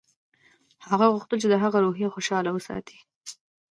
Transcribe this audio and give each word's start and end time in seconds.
هغه 0.89 1.05
غوښتل 1.13 1.37
چې 1.43 1.47
د 1.49 1.55
هغه 1.63 1.77
روحیه 1.85 2.09
خوشحاله 2.15 2.49
وساتي 2.53 2.97